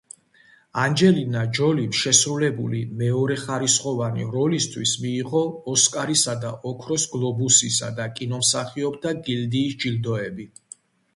[0.83, 5.41] ანჯელინა ჯოლიმ შესრულებული მეორეხარისხოვანი როლისთვის მიიღო
[5.73, 10.49] ოსკარისა და ოქროს გლობუსისა და კინომსახიობთა გილდიის ჯილდოები.